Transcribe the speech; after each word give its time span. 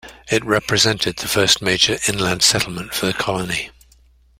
It 0.31 0.43
represented 0.43 1.17
the 1.17 1.27
first 1.27 1.61
major 1.61 1.99
inland 2.07 2.41
settlement 2.41 2.91
for 2.95 3.05
the 3.05 3.13
colony. 3.13 3.69